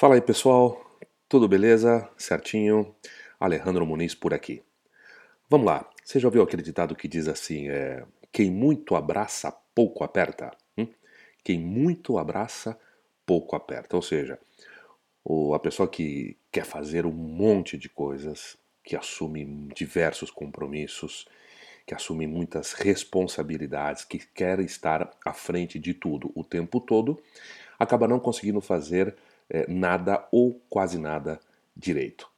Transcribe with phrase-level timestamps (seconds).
[0.00, 0.82] Fala aí pessoal,
[1.28, 2.08] tudo beleza?
[2.16, 2.96] Certinho?
[3.38, 4.62] Alejandro Muniz por aqui.
[5.46, 10.02] Vamos lá, você já ouviu aquele ditado que diz assim: é, quem muito abraça, pouco
[10.02, 10.52] aperta?
[10.78, 10.86] Hum?
[11.44, 12.80] Quem muito abraça,
[13.26, 13.94] pouco aperta.
[13.94, 14.38] Ou seja,
[15.54, 21.28] a pessoa que quer fazer um monte de coisas, que assume diversos compromissos,
[21.86, 27.22] que assume muitas responsabilidades, que quer estar à frente de tudo o tempo todo,
[27.78, 29.14] acaba não conseguindo fazer
[29.50, 31.40] é, nada ou quase nada
[31.76, 32.30] direito.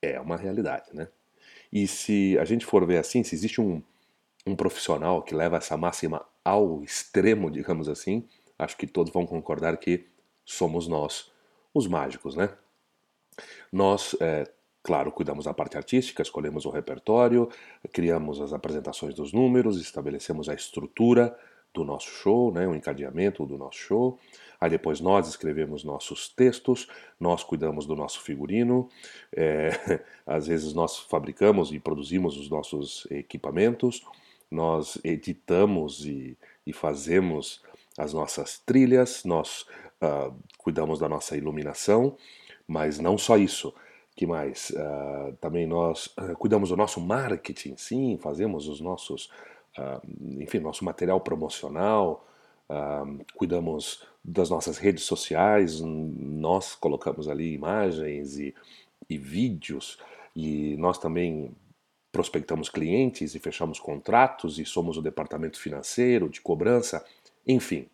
[0.00, 1.08] É uma realidade, né?
[1.72, 3.82] E se a gente for ver assim, se existe um,
[4.46, 8.28] um profissional que leva essa máxima ao extremo, digamos assim,
[8.58, 10.06] acho que todos vão concordar que
[10.44, 11.30] somos nós,
[11.72, 12.50] os mágicos, né?
[13.72, 14.44] Nós, é,
[14.82, 17.48] claro, cuidamos da parte artística, escolhemos o repertório,
[17.92, 21.36] criamos as apresentações dos números, estabelecemos a estrutura
[21.74, 24.18] do nosso show, né, o encadeamento do nosso show.
[24.60, 26.86] Aí depois nós escrevemos nossos textos,
[27.18, 28.88] nós cuidamos do nosso figurino,
[29.34, 29.70] é,
[30.26, 34.06] às vezes nós fabricamos e produzimos os nossos equipamentos,
[34.50, 37.60] nós editamos e, e fazemos
[37.98, 39.66] as nossas trilhas, nós
[40.00, 42.16] uh, cuidamos da nossa iluminação,
[42.66, 43.74] mas não só isso.
[44.14, 44.70] Que mais?
[44.70, 49.30] Uh, também nós uh, cuidamos do nosso marketing, sim, fazemos os nossos,
[50.38, 52.26] enfim, nosso material promocional,
[53.34, 58.54] cuidamos das nossas redes sociais, nós colocamos ali imagens e,
[59.08, 59.98] e vídeos,
[60.34, 61.54] e nós também
[62.10, 67.04] prospectamos clientes e fechamos contratos e somos o departamento financeiro, de cobrança,
[67.46, 67.88] enfim.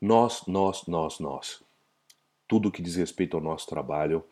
[0.00, 1.62] Nós, nós, nós, nós.
[2.46, 4.22] Tudo que diz respeito ao nosso trabalho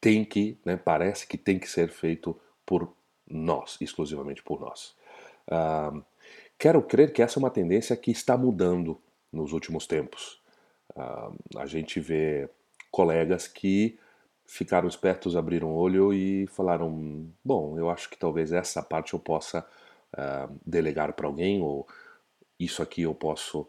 [0.00, 2.92] tem que, né, parece que tem que ser feito por
[3.26, 4.94] nós, exclusivamente por nós.
[5.48, 6.02] Uh,
[6.62, 8.96] Quero crer que essa é uma tendência que está mudando
[9.32, 10.40] nos últimos tempos.
[10.94, 12.48] Uh, a gente vê
[12.88, 13.98] colegas que
[14.46, 19.18] ficaram espertos, abriram o olho e falaram: bom, eu acho que talvez essa parte eu
[19.18, 19.66] possa
[20.64, 21.88] delegar para alguém, ou
[22.60, 23.68] isso aqui eu posso uh,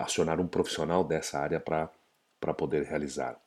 [0.00, 3.40] acionar um profissional dessa área para poder realizar.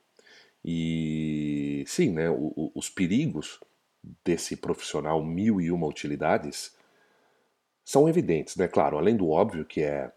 [0.64, 2.28] E sim, né,
[2.74, 3.60] os perigos
[4.24, 6.75] desse profissional mil e uma utilidades
[7.86, 8.66] são evidentes, né?
[8.66, 10.10] Claro, além do óbvio que é,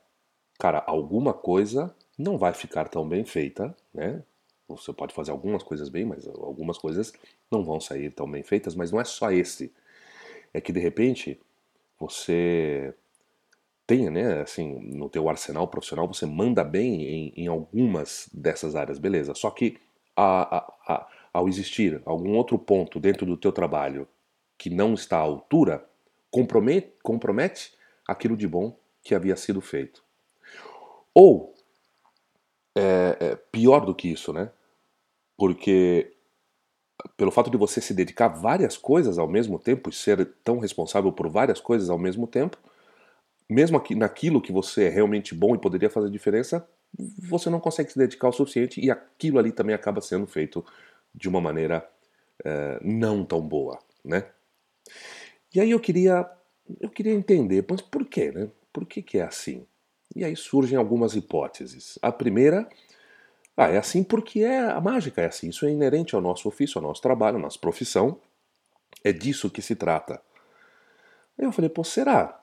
[0.58, 4.24] cara, alguma coisa não vai ficar tão bem feita, né?
[4.68, 7.14] Você pode fazer algumas coisas bem, mas algumas coisas
[7.52, 9.72] não vão sair tão bem feitas, mas não é só esse.
[10.52, 11.40] É que de repente
[12.00, 12.94] você
[13.86, 18.98] tenha, né, assim, no teu arsenal profissional, você manda bem em, em algumas dessas áreas,
[18.98, 19.36] beleza.
[19.36, 19.78] Só que
[20.16, 24.08] a, a, a, ao existir algum outro ponto dentro do teu trabalho
[24.58, 25.89] que não está à altura,
[26.32, 27.74] compromete, compromete
[28.08, 30.04] aquilo de bom que havia sido feito.
[31.14, 31.54] Ou,
[32.76, 34.52] é, é, pior do que isso, né?
[35.38, 36.14] Porque
[37.16, 40.60] pelo fato de você se dedicar a várias coisas ao mesmo tempo e ser tão
[40.60, 42.58] responsável por várias coisas ao mesmo tempo,
[43.50, 46.68] mesmo aqui, naquilo que você é realmente bom e poderia fazer diferença,
[46.98, 50.64] você não consegue se dedicar o suficiente e aquilo ali também acaba sendo feito
[51.14, 51.88] de uma maneira
[52.44, 54.26] é, não tão boa, né?
[55.54, 56.30] E aí eu queria,
[56.80, 58.50] eu queria entender, mas por quê, né?
[58.72, 59.66] Por que, que é assim?
[60.16, 61.98] E aí surgem algumas hipóteses.
[62.02, 62.68] A primeira,
[63.58, 65.50] ah, é assim porque é a mágica é assim.
[65.50, 68.20] Isso é inerente ao nosso ofício, ao nosso trabalho, à nossa profissão.
[69.04, 70.22] É disso que se trata.
[71.38, 72.42] Aí eu falei, pô, será?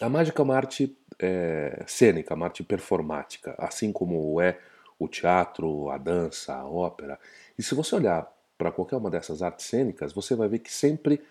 [0.00, 4.58] A mágica é uma arte é, cênica, uma arte performática, assim como é
[4.98, 7.18] o teatro, a dança, a ópera.
[7.58, 11.22] E se você olhar para qualquer uma dessas artes cênicas, você vai ver que sempre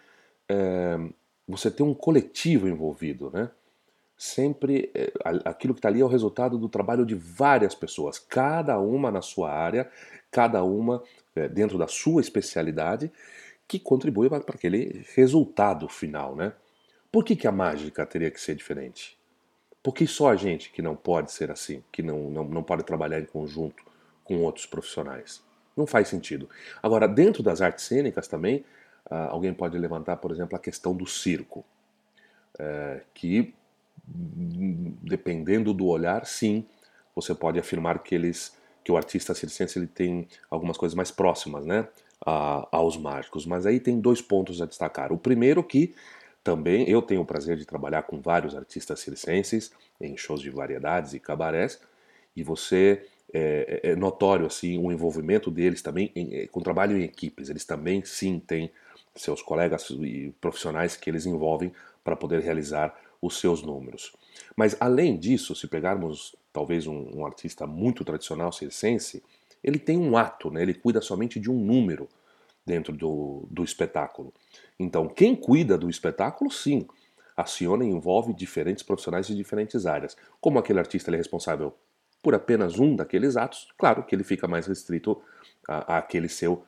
[0.50, 0.98] é,
[1.48, 3.50] você tem um coletivo envolvido, né?
[4.18, 5.12] Sempre é,
[5.46, 9.22] aquilo que está ali é o resultado do trabalho de várias pessoas, cada uma na
[9.22, 9.90] sua área,
[10.32, 11.04] cada uma
[11.36, 13.12] é, dentro da sua especialidade,
[13.68, 16.54] que contribui para aquele resultado final, né?
[17.12, 19.18] Por que, que a mágica teria que ser diferente?
[19.84, 22.84] Por que só a gente que não pode ser assim, que não, não, não pode
[22.84, 23.84] trabalhar em conjunto
[24.24, 25.42] com outros profissionais?
[25.76, 26.50] Não faz sentido.
[26.82, 28.66] Agora, dentro das artes cênicas também,
[29.10, 31.64] Uh, alguém pode levantar, por exemplo, a questão do circo,
[32.60, 33.54] uh, que,
[34.06, 36.66] dependendo do olhar, sim,
[37.16, 41.66] você pode afirmar que eles, que o artista circense ele tem algumas coisas mais próximas,
[41.66, 41.88] né,
[42.26, 43.46] a, aos mágicos.
[43.46, 45.12] Mas aí tem dois pontos a destacar.
[45.12, 45.96] O primeiro que
[46.44, 51.14] também eu tenho o prazer de trabalhar com vários artistas circenses em shows de variedades
[51.14, 51.80] e cabarés,
[52.36, 56.98] e você é, é, é notório assim o envolvimento deles também em, é, com trabalho
[56.98, 57.50] em equipes.
[57.50, 58.72] Eles também sim têm
[59.18, 61.74] seus colegas e profissionais que eles envolvem
[62.04, 64.14] para poder realizar os seus números.
[64.56, 69.24] Mas além disso, se pegarmos talvez um, um artista muito tradicional circense,
[69.64, 70.62] ele tem um ato, né?
[70.62, 72.08] ele cuida somente de um número
[72.66, 74.34] dentro do, do espetáculo.
[74.80, 76.88] Então, quem cuida do espetáculo, sim,
[77.36, 80.18] aciona e envolve diferentes profissionais de diferentes áreas.
[80.42, 81.74] Como aquele artista é responsável
[82.22, 85.22] por apenas um daqueles atos, claro que ele fica mais restrito
[85.68, 86.64] àquele seu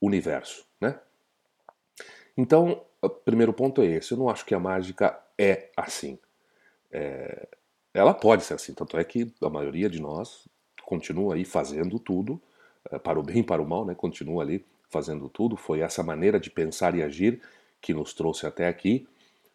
[0.00, 0.64] universo.
[0.80, 0.98] Né?
[2.36, 4.12] Então, o primeiro ponto é esse.
[4.12, 6.18] Eu não acho que a mágica é assim.
[6.90, 7.48] É,
[7.92, 10.48] ela pode ser assim, tanto é que a maioria de nós
[10.84, 12.40] continua aí fazendo tudo,
[12.90, 13.94] é, para o bem e para o mal, né?
[13.94, 15.56] continua ali fazendo tudo.
[15.56, 17.40] Foi essa maneira de pensar e agir
[17.80, 19.06] que nos trouxe até aqui.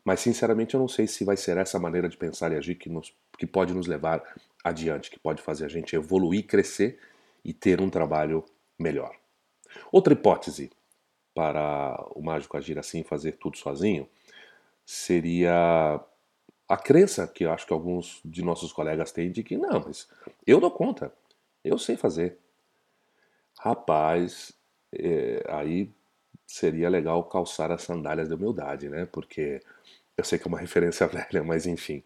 [0.03, 2.89] Mas sinceramente eu não sei se vai ser essa maneira de pensar e agir que,
[2.89, 4.23] nos, que pode nos levar
[4.63, 6.99] adiante, que pode fazer a gente evoluir, crescer
[7.43, 8.43] e ter um trabalho
[8.77, 9.15] melhor.
[9.91, 10.71] Outra hipótese
[11.39, 14.09] para o mágico agir assim, fazer tudo sozinho,
[14.85, 15.97] seria
[16.67, 20.09] a crença que eu acho que alguns de nossos colegas têm de que não, mas
[20.45, 21.13] eu dou conta,
[21.63, 22.37] eu sei fazer.
[23.57, 24.51] Rapaz,
[24.91, 25.89] é, aí
[26.45, 29.05] seria legal calçar as sandálias da humildade, né?
[29.09, 29.61] Porque
[30.17, 32.03] eu sei que é uma referência velha, mas enfim.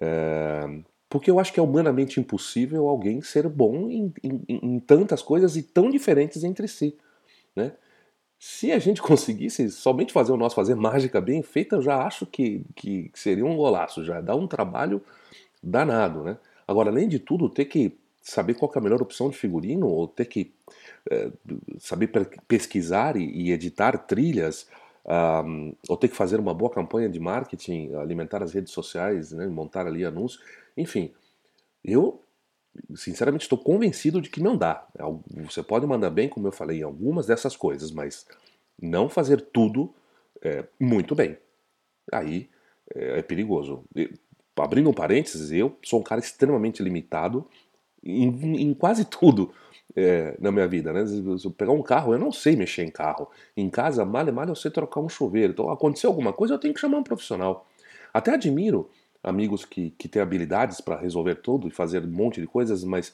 [0.00, 5.22] É, porque eu acho que é humanamente impossível alguém ser bom em, em, em, tantas
[5.22, 6.98] coisas e tão diferentes entre si,
[7.54, 7.72] né?
[8.38, 12.26] Se a gente conseguisse somente fazer o nosso, fazer mágica bem feita, eu já acho
[12.26, 15.02] que, que seria um golaço, já dá um trabalho
[15.62, 16.38] danado, né?
[16.66, 20.08] Agora, além de tudo, ter que saber qual é a melhor opção de figurino, ou
[20.08, 20.52] ter que
[21.08, 21.30] é,
[21.78, 22.10] saber
[22.48, 24.66] pesquisar e, e editar trilhas,
[25.44, 29.46] um, ou ter que fazer uma boa campanha de marketing, alimentar as redes sociais, né,
[29.46, 30.42] montar ali anúncios,
[30.76, 31.12] enfim.
[31.84, 32.20] Eu,
[32.94, 34.86] sinceramente, estou convencido de que não dá.
[35.44, 38.26] Você pode mandar bem, como eu falei, em algumas dessas coisas, mas
[38.80, 39.92] não fazer tudo
[40.42, 41.36] é, muito bem.
[42.12, 42.48] Aí
[42.94, 43.84] é, é perigoso.
[44.56, 47.46] Abrindo um parênteses, eu sou um cara extremamente limitado
[48.02, 49.52] em, em quase tudo
[49.94, 51.06] é, na minha vida, né?
[51.06, 53.28] Se eu pegar um carro, eu não sei mexer em carro.
[53.56, 55.52] Em casa, mal e mal eu sei trocar um chuveiro.
[55.52, 57.66] Então, aconteceu alguma coisa, eu tenho que chamar um profissional.
[58.12, 58.88] Até admiro
[59.26, 63.12] amigos que, que têm habilidades para resolver tudo e fazer um monte de coisas, mas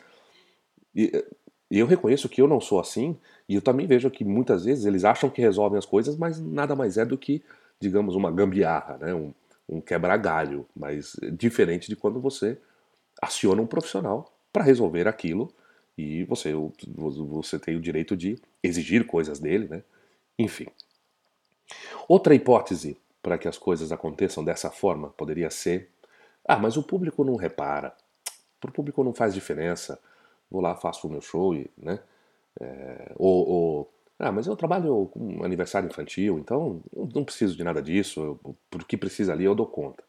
[0.94, 1.24] e,
[1.70, 3.16] eu reconheço que eu não sou assim,
[3.48, 6.76] e eu também vejo que muitas vezes eles acham que resolvem as coisas, mas nada
[6.76, 7.42] mais é do que,
[7.80, 9.14] digamos, uma gambiarra, né?
[9.14, 9.32] um,
[9.68, 12.58] um quebra-galho, mas diferente de quando você
[13.20, 15.50] aciona um profissional para resolver aquilo
[15.96, 16.52] e você,
[17.16, 19.82] você tem o direito de exigir coisas dele, né?
[20.38, 20.66] Enfim.
[22.08, 25.88] Outra hipótese para que as coisas aconteçam dessa forma poderia ser:
[26.44, 27.94] ah, mas o público não repara,
[28.60, 29.98] para o público não faz diferença.
[30.50, 31.98] Vou lá, faço o meu show e, né?
[32.60, 36.82] É, ou, ou, ah, mas eu trabalho com aniversário infantil, então
[37.14, 38.38] não preciso de nada disso.
[38.70, 40.04] Por que precisa ali eu dou conta.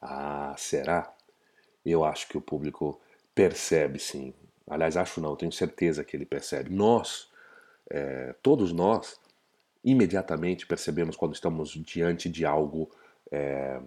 [0.00, 1.12] Ah, será?
[1.84, 3.00] Eu acho que o público
[3.34, 4.32] percebe sim.
[4.68, 6.70] Aliás, acho não, tenho certeza que ele percebe.
[6.70, 7.28] Nós,
[7.90, 9.18] é, todos nós,
[9.84, 12.90] imediatamente percebemos quando estamos diante de algo
[13.30, 13.80] é,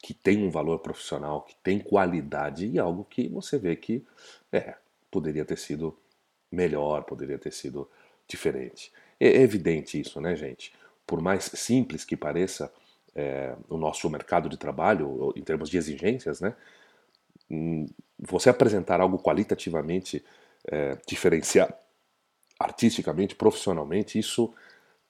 [0.00, 4.04] que tem um valor profissional, que tem qualidade e algo que você vê que
[4.52, 4.74] é,
[5.10, 5.96] poderia ter sido
[6.50, 7.88] melhor, poderia ter sido
[8.26, 8.92] diferente.
[9.18, 10.72] É evidente isso, né, gente?
[11.06, 12.72] Por mais simples que pareça
[13.14, 16.54] é, o nosso mercado de trabalho, em termos de exigências, né?
[17.50, 17.86] Hum,
[18.18, 20.24] você apresentar algo qualitativamente
[20.66, 21.74] é, diferenciado,
[22.58, 24.52] artisticamente, profissionalmente, isso,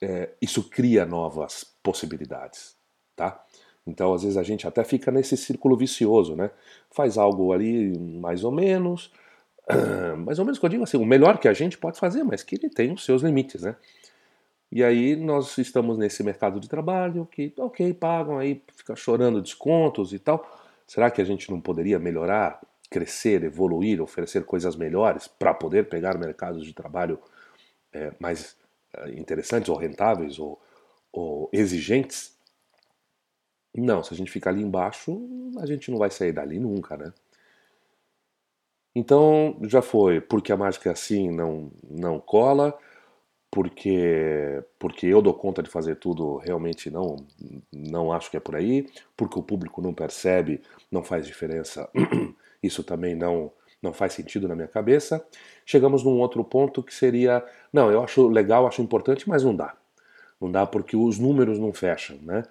[0.00, 2.76] é, isso cria novas possibilidades,
[3.16, 3.44] tá?
[3.88, 6.50] Então, às vezes, a gente até fica nesse círculo vicioso, né?
[6.90, 9.12] Faz algo ali mais ou menos,
[10.24, 12.42] mais ou menos que eu digo assim, o melhor que a gente pode fazer, mas
[12.42, 13.76] que ele tem os seus limites, né?
[14.70, 20.12] E aí nós estamos nesse mercado de trabalho que, ok, pagam aí, fica chorando descontos
[20.12, 20.46] e tal.
[20.86, 26.18] Será que a gente não poderia melhorar crescer, evoluir, oferecer coisas melhores para poder pegar
[26.18, 27.18] mercados de trabalho
[27.92, 28.56] é, mais
[28.94, 30.60] é, interessantes ou rentáveis ou,
[31.12, 32.36] ou exigentes.
[33.80, 35.20] Não, se a gente ficar ali embaixo,
[35.60, 37.12] a gente não vai sair dali nunca, né?
[38.94, 42.76] Então já foi, porque a mágica é assim não, não cola,
[43.50, 47.16] porque porque eu dou conta de fazer tudo, realmente não
[47.72, 51.88] não acho que é por aí, porque o público não percebe, não faz diferença
[52.62, 55.24] Isso também não, não faz sentido na minha cabeça.
[55.64, 59.76] Chegamos num outro ponto que seria: não, eu acho legal, acho importante, mas não dá.
[60.40, 62.42] Não dá porque os números não fecham, né?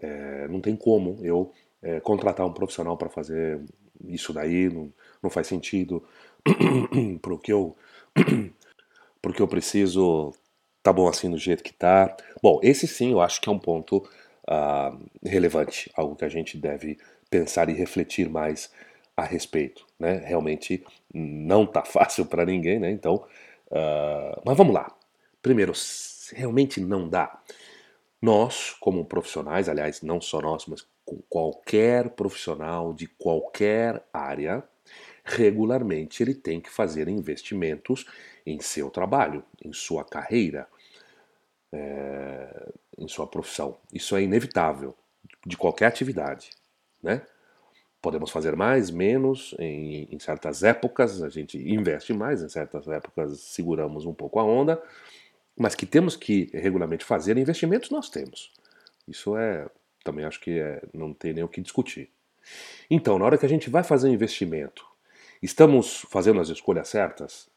[0.00, 3.60] É, não tem como eu é, contratar um profissional para fazer
[4.06, 6.02] isso daí, não, não faz sentido.
[7.22, 7.76] porque eu,
[9.22, 10.32] porque eu preciso
[10.82, 12.14] tá bom assim do jeito que tá.
[12.42, 14.06] Bom, esse sim eu acho que é um ponto
[14.48, 16.98] uh, relevante, algo que a gente deve
[17.30, 18.70] pensar e refletir mais
[19.16, 20.22] a respeito, né?
[20.24, 22.90] Realmente não tá fácil para ninguém, né?
[22.90, 23.24] Então,
[23.70, 24.94] uh, mas vamos lá.
[25.40, 25.72] Primeiro,
[26.32, 27.40] realmente não dá.
[28.24, 34.64] Nós, como profissionais, aliás, não só nós, mas com qualquer profissional de qualquer área,
[35.22, 38.06] regularmente ele tem que fazer investimentos
[38.46, 40.66] em seu trabalho, em sua carreira,
[41.70, 43.76] é, em sua profissão.
[43.92, 44.96] Isso é inevitável
[45.44, 46.48] de qualquer atividade,
[47.02, 47.20] né?
[48.00, 53.38] Podemos fazer mais, menos, em, em, certas épocas a gente investe mais, em certas épocas
[53.40, 54.82] seguramos um pouco a onda,
[55.56, 58.52] mas que temos que regularmente fazer investimentos, nós temos.
[59.06, 59.66] Isso é,
[60.02, 62.10] também acho que é, não tem nem o que discutir.
[62.90, 64.84] Então, na hora que a gente vai fazer um investimento,
[65.42, 67.48] estamos fazendo as escolhas certas?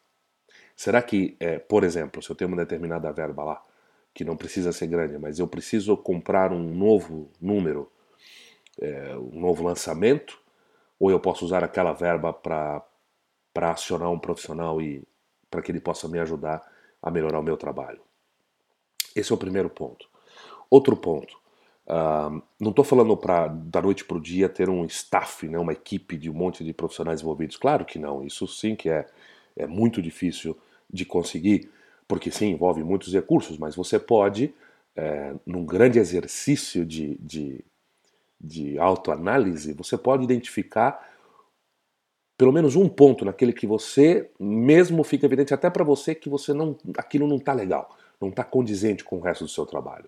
[0.75, 3.65] Será que, é, por exemplo, se eu tenho uma determinada verba lá,
[4.13, 7.91] que não precisa ser grande, mas eu preciso comprar um novo número
[8.79, 10.39] é, um novo lançamento,
[10.99, 12.83] ou eu posso usar aquela verba para
[13.55, 15.03] acionar um profissional e
[15.49, 16.61] para que ele possa me ajudar
[17.07, 17.99] a melhorar o meu trabalho.
[19.15, 20.07] Esse é o primeiro ponto.
[20.69, 21.37] Outro ponto,
[21.87, 25.73] uh, não estou falando para da noite para o dia ter um staff, né, uma
[25.73, 27.57] equipe de um monte de profissionais envolvidos.
[27.57, 29.05] Claro que não, isso sim que é,
[29.55, 30.57] é muito difícil
[30.91, 31.69] de conseguir,
[32.07, 34.53] porque sim, envolve muitos recursos, mas você pode,
[34.95, 37.63] é, num grande exercício de, de
[38.39, 41.16] de autoanálise, você pode identificar
[42.37, 46.53] pelo menos um ponto naquele que você mesmo fica evidente até para você que você
[46.53, 50.07] não aquilo não está legal, não está condizente com o resto do seu trabalho.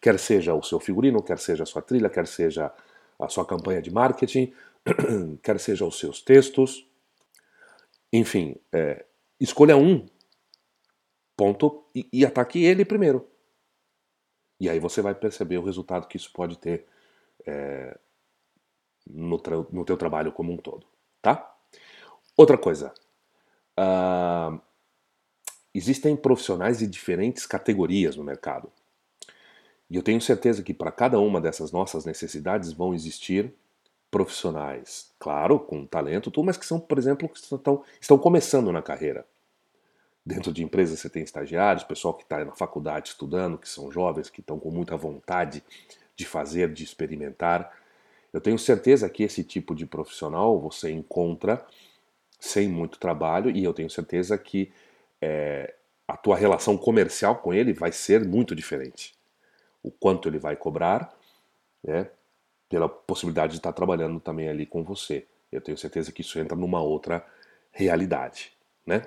[0.00, 2.72] Quer seja o seu figurino, quer seja a sua trilha, quer seja
[3.18, 4.52] a sua campanha de marketing,
[5.42, 6.86] quer seja os seus textos,
[8.12, 9.04] enfim, é,
[9.40, 10.06] escolha um
[11.36, 13.26] ponto e, e ataque ele primeiro.
[14.60, 16.86] E aí você vai perceber o resultado que isso pode ter
[17.46, 17.98] é,
[19.06, 19.40] no,
[19.72, 20.86] no teu trabalho como um todo,
[21.20, 21.51] tá?
[22.42, 22.92] Outra coisa,
[23.78, 24.60] uh,
[25.72, 28.68] existem profissionais de diferentes categorias no mercado.
[29.88, 33.54] E eu tenho certeza que para cada uma dessas nossas necessidades vão existir
[34.10, 39.24] profissionais, claro, com talento, mas que são, por exemplo, que estão, estão começando na carreira.
[40.26, 44.28] Dentro de empresas você tem estagiários, pessoal que está na faculdade estudando, que são jovens,
[44.28, 45.62] que estão com muita vontade
[46.16, 47.72] de fazer, de experimentar.
[48.32, 51.64] Eu tenho certeza que esse tipo de profissional você encontra
[52.42, 54.72] sem muito trabalho e eu tenho certeza que
[55.20, 55.72] é,
[56.08, 59.14] a tua relação comercial com ele vai ser muito diferente.
[59.80, 61.16] O quanto ele vai cobrar,
[61.84, 62.10] né,
[62.68, 65.24] pela possibilidade de estar trabalhando também ali com você.
[65.52, 67.24] Eu tenho certeza que isso entra numa outra
[67.70, 68.52] realidade,
[68.84, 69.02] né?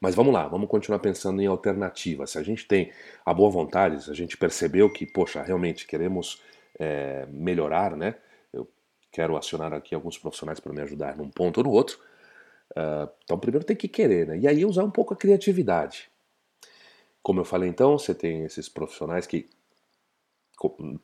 [0.00, 2.30] Mas vamos lá, vamos continuar pensando em alternativas.
[2.30, 2.90] Se a gente tem
[3.24, 6.42] a boa vontade, se a gente percebeu que, poxa, realmente queremos
[6.78, 8.14] é, melhorar, né?
[9.10, 11.98] Quero acionar aqui alguns profissionais para me ajudar num ponto ou no outro.
[12.72, 14.38] Uh, então, primeiro tem que querer, né?
[14.38, 16.10] E aí usar um pouco a criatividade.
[17.22, 19.48] Como eu falei então, você tem esses profissionais que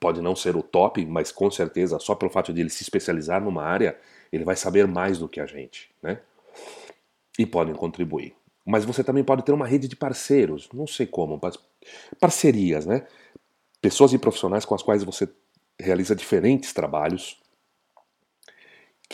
[0.01, 3.43] pode não ser o top, mas com certeza, só pelo fato de ele se especializar
[3.43, 3.97] numa área,
[4.33, 6.21] ele vai saber mais do que a gente, né?
[7.39, 8.35] E podem contribuir.
[8.67, 11.41] Mas você também pode ter uma rede de parceiros, não sei como,
[12.19, 13.07] parcerias, né?
[13.81, 15.29] Pessoas e profissionais com as quais você
[15.79, 17.41] realiza diferentes trabalhos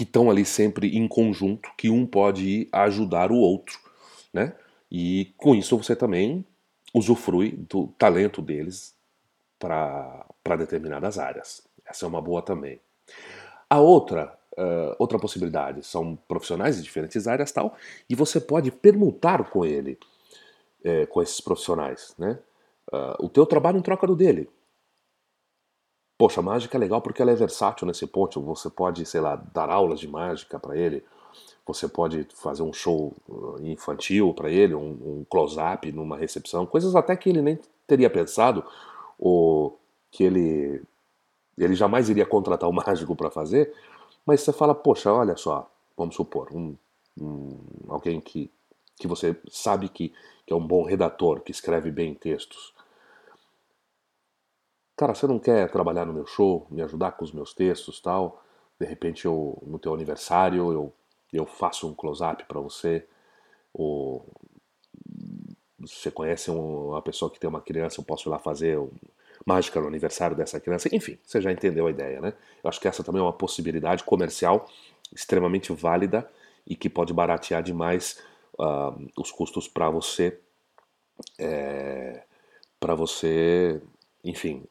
[0.00, 3.78] que estão ali sempre em conjunto, que um pode ajudar o outro,
[4.32, 4.54] né?
[4.90, 6.42] E com isso você também
[6.94, 8.94] usufrui do talento deles
[9.58, 10.24] para
[10.56, 11.60] determinadas áreas.
[11.84, 12.80] Essa é uma boa também.
[13.68, 15.84] A outra uh, outra possibilidade.
[15.84, 17.76] São profissionais de diferentes áreas tal,
[18.08, 19.98] e você pode permutar com ele,
[20.82, 22.38] é, com esses profissionais, né?
[22.90, 24.48] Uh, o teu trabalho em troca do dele.
[26.20, 28.42] Poxa, a mágica é legal porque ela é versátil nesse ponto.
[28.42, 31.02] Você pode, sei lá, dar aulas de mágica para ele.
[31.66, 33.14] Você pode fazer um show
[33.62, 38.62] infantil para ele, um, um close-up numa recepção, coisas até que ele nem teria pensado
[39.18, 39.78] ou
[40.10, 40.82] que ele
[41.56, 43.72] ele jamais iria contratar o mágico para fazer,
[44.26, 46.76] mas você fala, poxa, olha só, vamos supor, um,
[47.18, 48.50] um, alguém que,
[48.98, 50.12] que você sabe que,
[50.46, 52.74] que é um bom redator, que escreve bem textos.
[55.00, 58.44] Cara, você não quer trabalhar no meu show, me ajudar com os meus textos tal?
[58.78, 60.92] De repente, eu, no teu aniversário, eu,
[61.32, 63.06] eu faço um close-up para você.
[63.72, 64.26] Ou
[65.78, 68.90] você conhece uma pessoa que tem uma criança, eu posso ir lá fazer um,
[69.46, 70.94] mágica no aniversário dessa criança.
[70.94, 72.34] Enfim, você já entendeu a ideia, né?
[72.62, 74.68] Eu acho que essa também é uma possibilidade comercial
[75.10, 76.30] extremamente válida
[76.66, 78.22] e que pode baratear demais
[78.58, 80.38] uh, os custos para você,
[81.38, 82.22] é,
[82.78, 83.80] para você,
[84.22, 84.62] enfim,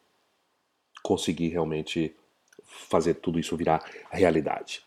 [1.09, 2.15] conseguir realmente
[2.63, 4.83] fazer tudo isso virar realidade.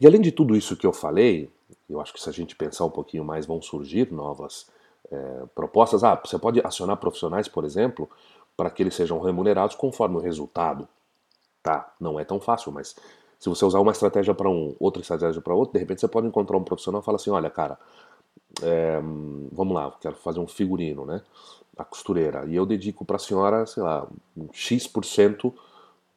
[0.00, 1.50] E além de tudo isso que eu falei,
[1.90, 4.66] eu acho que se a gente pensar um pouquinho mais, vão surgir novas
[5.12, 6.02] é, propostas.
[6.02, 8.08] Ah, você pode acionar profissionais, por exemplo,
[8.56, 10.88] para que eles sejam remunerados conforme o resultado.
[11.62, 12.96] Tá, não é tão fácil, mas
[13.38, 16.26] se você usar uma estratégia para um, outra estratégia para outro, de repente você pode
[16.26, 17.78] encontrar um profissional e falar assim, olha, cara,
[18.62, 19.00] é,
[19.52, 21.22] vamos lá, quero fazer um figurino, né?
[21.76, 22.44] A costureira.
[22.46, 25.52] E eu dedico para a senhora, sei lá, um X%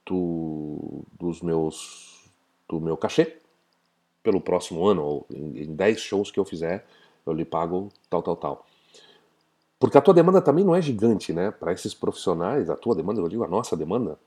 [0.05, 2.29] do, dos meus,
[2.67, 3.37] do meu cachê
[4.23, 6.85] pelo próximo ano, ou em, em 10 shows que eu fizer,
[7.25, 8.65] eu lhe pago tal, tal, tal.
[9.79, 11.49] Porque a tua demanda também não é gigante, né?
[11.49, 14.17] Para esses profissionais, a tua demanda, eu digo a nossa demanda,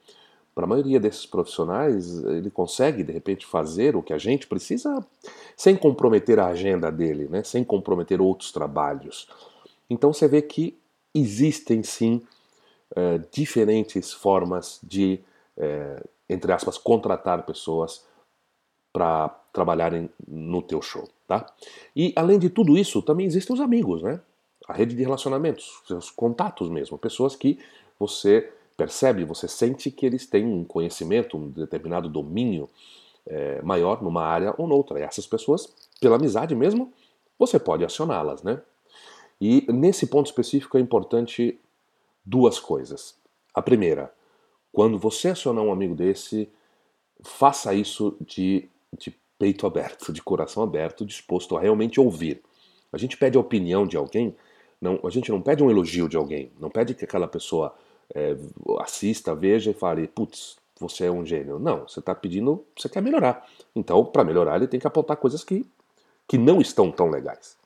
[0.54, 5.04] para a maioria desses profissionais, ele consegue de repente fazer o que a gente precisa
[5.56, 7.42] sem comprometer a agenda dele, né?
[7.42, 9.28] sem comprometer outros trabalhos.
[9.88, 10.76] Então você vê que
[11.14, 12.22] existem sim
[12.94, 15.20] é, diferentes formas de,
[15.56, 18.04] é, entre aspas, contratar pessoas
[18.92, 21.46] para trabalharem no teu show, tá?
[21.94, 24.20] E além de tudo isso, também existem os amigos, né?
[24.68, 27.58] A rede de relacionamentos, seus contatos mesmo, pessoas que
[27.98, 32.68] você percebe, você sente que eles têm um conhecimento, um determinado domínio
[33.26, 34.98] é, maior numa área ou noutra.
[34.98, 36.92] E essas pessoas, pela amizade mesmo,
[37.38, 38.60] você pode acioná-las, né?
[39.40, 41.58] E nesse ponto específico é importante
[42.24, 43.16] duas coisas.
[43.52, 44.12] A primeira,
[44.72, 46.48] quando você acionar um amigo desse,
[47.22, 52.42] faça isso de, de peito aberto, de coração aberto, disposto a realmente ouvir.
[52.92, 54.34] A gente pede a opinião de alguém,
[54.80, 57.74] não, a gente não pede um elogio de alguém, não pede que aquela pessoa
[58.14, 58.36] é,
[58.80, 61.58] assista, veja e fale, putz, você é um gênio.
[61.58, 63.46] Não, você está pedindo, você quer melhorar.
[63.74, 65.66] Então, para melhorar, ele tem que apontar coisas que,
[66.26, 67.56] que não estão tão legais.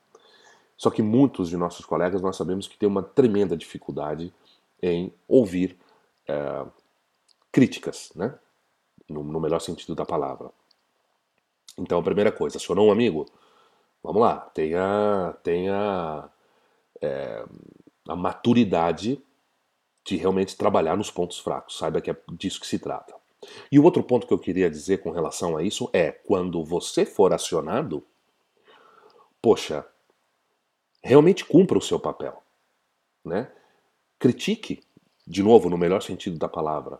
[0.77, 4.33] Só que muitos de nossos colegas nós sabemos que tem uma tremenda dificuldade
[4.81, 5.77] em ouvir
[6.27, 6.65] é,
[7.51, 8.33] críticas, né?
[9.09, 10.51] No, no, melhor sentido da palavra.
[11.77, 13.25] Então, a primeira coisa, acionou um amigo?
[14.03, 16.29] Vamos lá, tenha, tenha
[17.01, 17.43] é,
[18.07, 19.21] a maturidade
[20.09, 21.77] de realmente trabalhar nos pontos fracos.
[21.77, 23.13] Saiba que é disso que se trata.
[23.71, 27.05] E o outro ponto que eu queria dizer com relação a isso é: quando você
[27.05, 28.03] for acionado,
[29.41, 29.85] poxa,
[31.01, 32.41] realmente cumpra o seu papel.
[33.23, 33.51] Né?
[34.17, 34.81] Critique,
[35.25, 36.99] de novo, no melhor sentido da palavra.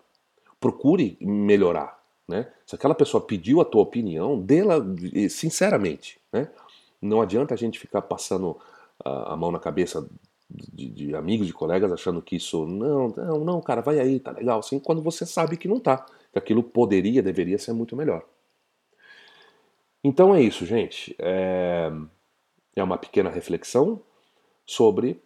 [0.59, 1.99] Procure melhorar.
[2.27, 2.51] Né?
[2.65, 4.77] Se aquela pessoa pediu a tua opinião, dê-la
[5.29, 6.21] sinceramente.
[6.31, 6.47] Né?
[7.01, 8.57] Não adianta a gente ficar passando
[9.03, 10.07] a mão na cabeça
[10.49, 14.31] de, de, amigos, de colegas, achando que isso, não, não, não, cara, vai aí, tá
[14.31, 18.25] legal, assim, quando você sabe que não tá, que aquilo poderia, deveria ser muito melhor.
[20.03, 21.15] Então é isso, gente.
[21.19, 21.91] É,
[22.75, 24.01] é uma pequena reflexão
[24.65, 25.21] sobre,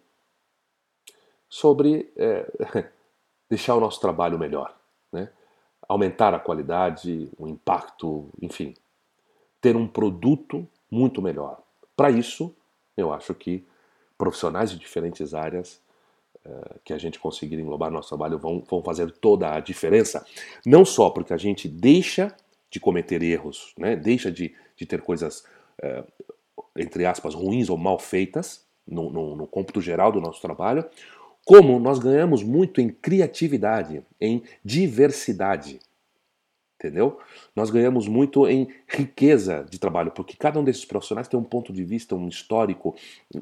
[1.48, 2.90] sobre é,
[3.48, 4.76] deixar o nosso trabalho melhor,
[5.12, 5.30] né?
[5.88, 8.74] aumentar a qualidade, o impacto, enfim,
[9.60, 11.62] ter um produto muito melhor.
[11.96, 12.54] Para isso,
[12.96, 13.66] eu acho que
[14.16, 15.80] profissionais de diferentes áreas
[16.44, 20.24] uh, que a gente conseguir englobar no nosso trabalho vão, vão fazer toda a diferença.
[20.64, 22.34] Não só porque a gente deixa
[22.70, 23.96] de cometer erros, né?
[23.96, 25.44] deixa de, de ter coisas,
[25.82, 26.04] uh,
[26.76, 30.84] entre aspas, ruins ou mal feitas no, no, no cômputo geral do nosso trabalho,
[31.44, 35.78] como nós ganhamos muito em criatividade, em diversidade
[36.84, 37.18] entendeu?
[37.56, 41.72] Nós ganhamos muito em riqueza de trabalho, porque cada um desses profissionais tem um ponto
[41.72, 42.94] de vista, um histórico,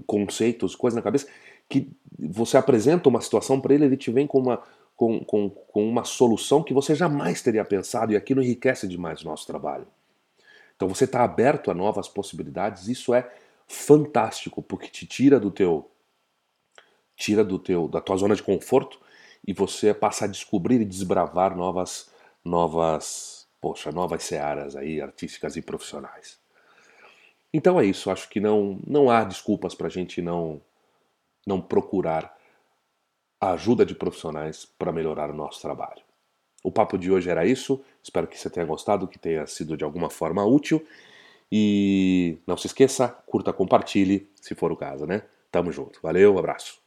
[0.06, 1.26] conceitos, coisas na cabeça,
[1.68, 4.62] que você apresenta uma situação para ele, ele te vem com uma,
[4.94, 9.26] com, com, com uma solução que você jamais teria pensado, e aquilo enriquece demais o
[9.26, 9.86] nosso trabalho.
[10.76, 13.28] Então você está aberto a novas possibilidades, isso é
[13.66, 15.88] fantástico, porque te tira do teu
[17.14, 18.98] tira do teu da tua zona de conforto
[19.46, 22.11] e você passa a descobrir e desbravar novas
[22.44, 26.38] novas, poxa, novas searas aí artísticas e profissionais.
[27.52, 30.60] Então é isso, acho que não, não há desculpas para a gente não,
[31.46, 32.34] não procurar
[33.40, 36.02] a ajuda de profissionais para melhorar o nosso trabalho.
[36.62, 39.84] O papo de hoje era isso, espero que você tenha gostado, que tenha sido de
[39.84, 40.86] alguma forma útil.
[41.50, 45.22] E não se esqueça, curta, compartilhe, se for o caso, né?
[45.50, 46.00] Tamo junto.
[46.02, 46.81] Valeu, abraço.